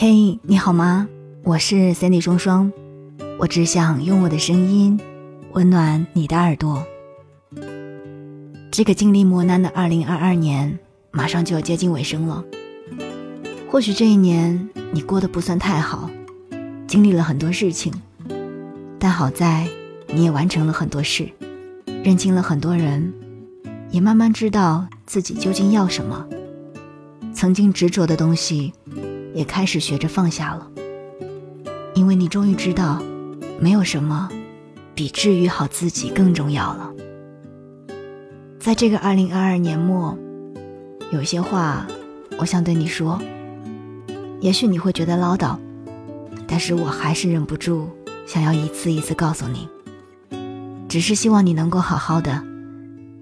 [0.00, 1.08] 嘿，你好吗？
[1.42, 2.72] 我是 Sandy 双双，
[3.36, 4.96] 我只想用我的声音
[5.54, 6.86] 温暖你的耳朵。
[8.70, 10.78] 这个经历磨难的2022年
[11.10, 12.44] 马上就要接近尾声了。
[13.68, 16.08] 或许这一年你过得不算太好，
[16.86, 17.92] 经历了很多事情，
[19.00, 19.66] 但好在
[20.14, 21.28] 你也完成了很多事，
[22.04, 23.12] 认清了很多人，
[23.90, 26.24] 也慢慢知道自己究竟要什么。
[27.34, 28.72] 曾经执着的东西。
[29.34, 30.70] 也开始学着放下了，
[31.94, 33.02] 因为你终于知道，
[33.60, 34.28] 没有什么
[34.94, 36.92] 比治愈好自己更重要了。
[38.58, 40.16] 在这个二零二二年末，
[41.12, 41.86] 有些话
[42.38, 43.20] 我想对你说，
[44.40, 45.56] 也许你会觉得唠叨，
[46.46, 47.88] 但是我还是忍不住
[48.26, 49.68] 想要一次一次告诉你，
[50.88, 52.42] 只是希望你能够好好的，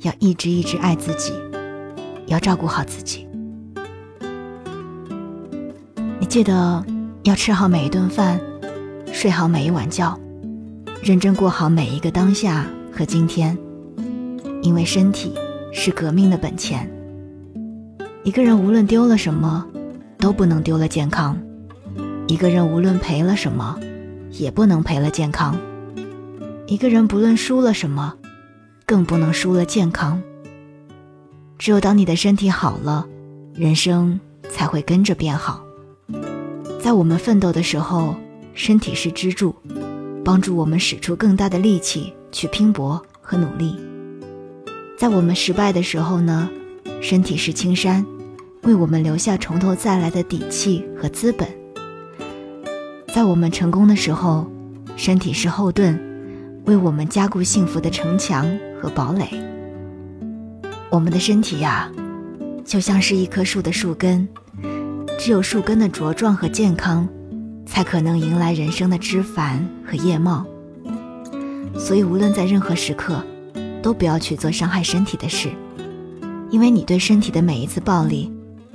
[0.02, 1.33] 要一直一直爱自己，
[2.27, 3.25] 要照顾好自己。
[6.36, 6.84] 记得
[7.22, 8.38] 要吃好每一顿饭，
[9.11, 10.20] 睡好每一晚觉，
[11.02, 13.56] 认真过好每一个当下和今天，
[14.61, 15.33] 因为身体
[15.72, 16.86] 是革命的本钱。
[18.22, 19.66] 一个人无论丢了什么，
[20.19, 21.34] 都不能丢了健康；
[22.28, 23.80] 一个人无论赔了什么，
[24.30, 25.55] 也不能赔了健康；
[26.66, 28.12] 一个人不论输了什么，
[28.84, 30.22] 更不能输了健康。
[31.56, 33.06] 只有当你的身体好了，
[33.55, 35.66] 人生才会跟着变好。
[36.80, 38.14] 在我们奋斗的时候，
[38.55, 39.55] 身体是支柱，
[40.24, 43.74] 帮助我们使出更大的力气去拼搏和努力；
[44.96, 46.48] 在我们失败的时候呢，
[47.02, 48.06] 身体是青山，
[48.62, 51.48] 为我们留下从头再来的底气和资本；
[53.12, 54.46] 在我们成功的时候，
[54.96, 55.98] 身体是后盾，
[56.66, 58.46] 为我们加固幸福的城墙
[58.80, 59.28] 和堡垒。
[60.88, 61.90] 我们的身体呀，
[62.64, 64.27] 就像是一棵树的树根。
[65.19, 67.09] 只有树根的茁壮和健康，
[67.67, 70.45] 才可能迎来人生的枝繁和叶茂。
[71.79, 73.24] 所以，无论在任何时刻，
[73.83, 75.51] 都不要去做伤害身体的事，
[76.51, 78.30] 因为你对身体的每一次暴力，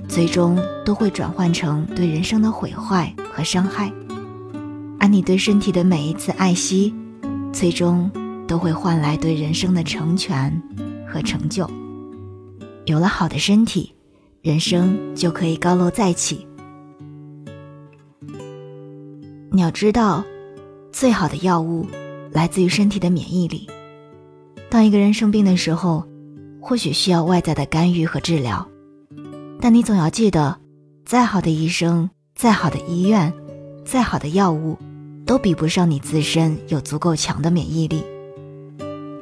[0.07, 3.91] 最终都会转换成对人生的毁坏和伤害；
[4.99, 6.93] 而你对身体的每一次爱惜，
[7.53, 8.11] 最终
[8.47, 10.61] 都会换来对人生的成全
[11.07, 11.69] 和成就。
[12.85, 13.93] 有了好的身体。
[14.41, 16.47] 人生就可以高楼再起。
[19.51, 20.23] 你要知道，
[20.91, 21.85] 最好的药物
[22.31, 23.69] 来自于身体的免疫力。
[24.67, 26.07] 当一个人生病的时候，
[26.59, 28.67] 或许需要外在的干预和治疗，
[29.59, 30.57] 但你总要记得，
[31.05, 33.31] 再好的医生、再好的医院、
[33.85, 34.75] 再好的药物，
[35.23, 38.03] 都比不上你自身有足够强的免疫力。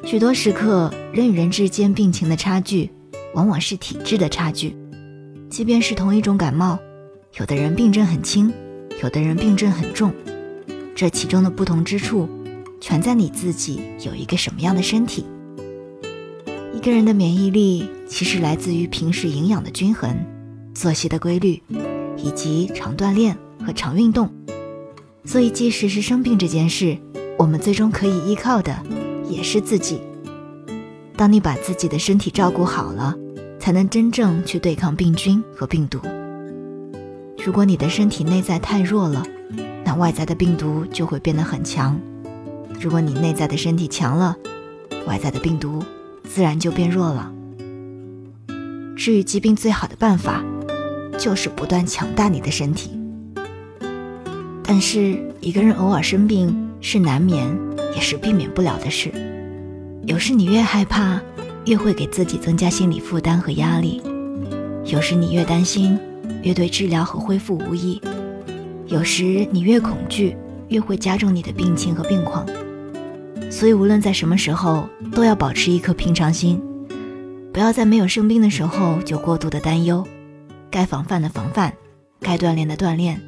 [0.06, 2.90] 许多时刻，人与人之间病情的差距，
[3.34, 4.74] 往往是体质的差距。
[5.50, 6.78] 即便是同一种感冒，
[7.38, 8.54] 有的人病症很轻，
[9.02, 10.14] 有的人病症很重，
[10.96, 12.30] 这其中的不同之处，
[12.80, 15.26] 全在你自己有一个什么样的身体。
[16.72, 20.16] 一个人的免疫力其实来自于平时营养的均衡、
[20.74, 21.62] 作息的规律，
[22.16, 23.36] 以及常锻炼
[23.66, 24.30] 和常运动。
[25.26, 26.96] 所以，即使是生病这件事，
[27.38, 28.82] 我们最终可以依靠的
[29.28, 30.00] 也是自己。
[31.18, 33.16] 当你把自己的身体照顾好了。
[33.70, 36.00] 才能真正去对抗病菌和病毒。
[37.46, 39.24] 如果你的身体内在太弱了，
[39.86, 41.96] 那外在的病毒就会变得很强。
[42.82, 44.36] 如果你内在的身体强了，
[45.06, 45.84] 外在的病毒
[46.24, 47.32] 自然就变弱了。
[48.98, 50.44] 治愈疾病最好的办法，
[51.20, 53.00] 就是不断强大你的身体。
[54.64, 57.48] 但是一个人偶尔生病是难免，
[57.94, 59.12] 也是避免不了的事。
[60.08, 61.22] 有时你越害怕。
[61.70, 64.02] 越会给自己增加心理负担和压力，
[64.86, 65.96] 有时你越担心，
[66.42, 68.02] 越对治疗和恢复无益；
[68.88, 70.36] 有时你越恐惧，
[70.70, 72.44] 越会加重你的病情和病况。
[73.52, 76.60] 所以，无论在什么时候，都要保持一颗平常心，
[77.54, 80.04] 不要在没有生病的时候就过度的担忧，
[80.72, 81.72] 该防范的防范，
[82.20, 83.22] 该锻炼的锻炼，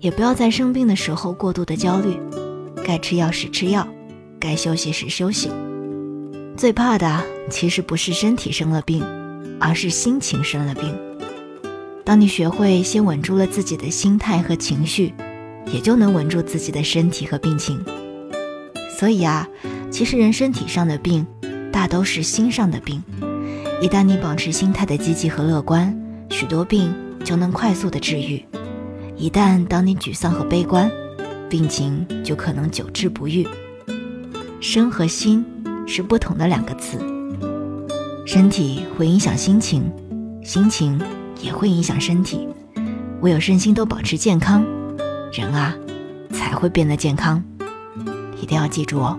[0.00, 2.18] 也不要在生病的时候过度的焦虑，
[2.82, 3.86] 该吃药时吃药，
[4.40, 5.50] 该休息时休息。
[6.56, 9.04] 最怕的其实不是身体生了病，
[9.60, 10.96] 而是心情生了病。
[12.02, 15.12] 当你学会先稳住了自己的心态和情绪，
[15.66, 17.78] 也就能稳住自己的身体和病情。
[18.98, 19.46] 所以啊，
[19.90, 21.26] 其实人身体上的病，
[21.70, 23.02] 大都是心上的病。
[23.82, 25.94] 一旦你保持心态的积极和乐观，
[26.30, 28.40] 许多病就能快速的治愈；
[29.14, 30.90] 一旦当你沮丧和悲观，
[31.50, 33.46] 病情就可能久治不愈。
[34.58, 35.44] 身和心。
[35.86, 36.98] 是不同的两个词。
[38.26, 39.90] 身体会影响心情，
[40.42, 41.00] 心情
[41.40, 42.48] 也会影响身体。
[43.22, 44.64] 唯有身心都保持健康，
[45.32, 45.74] 人啊
[46.30, 47.42] 才会变得健康。
[48.40, 49.18] 一定要记住哦。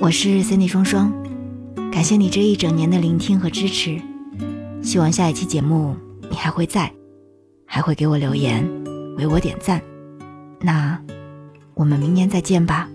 [0.00, 1.12] 我是 Cindy 双双，
[1.90, 4.00] 感谢你这一整年的聆听和支持。
[4.82, 5.96] 希望下一期节目
[6.30, 6.92] 你还会在，
[7.64, 8.68] 还会给我留言，
[9.16, 9.80] 为我点赞。
[10.60, 11.00] 那
[11.74, 12.88] 我们明年再见吧。